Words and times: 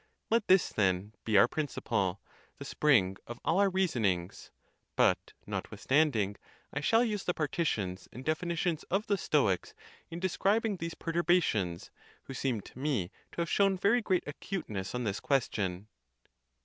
Let 0.31 0.47
this, 0.47 0.69
then, 0.69 1.13
be 1.25 1.37
our 1.37 1.47
principle, 1.47 2.19
the 2.57 2.65
spring 2.65 3.17
of 3.27 3.39
all 3.45 3.59
our 3.59 3.69
rea 3.69 3.85
sonings. 3.85 4.49
But 4.95 5.33
notwithstanding, 5.45 6.37
I 6.73 6.79
shall 6.81 7.03
use 7.03 7.23
the 7.25 7.35
partitions 7.35 8.07
and 8.11 8.25
definitions 8.25 8.81
of 8.89 9.05
the 9.05 9.15
Stoics 9.15 9.75
in 10.09 10.19
describing 10.19 10.77
these 10.77 10.95
perturba 10.95 11.43
tions; 11.43 11.91
who 12.23 12.33
seem 12.33 12.61
to 12.61 12.79
me 12.79 13.11
to 13.33 13.41
have 13.41 13.49
shown 13.51 13.77
very 13.77 14.01
great 14.01 14.23
acute 14.25 14.67
ness 14.67 14.95
on 14.95 15.03
this 15.03 15.19
question. 15.19 15.87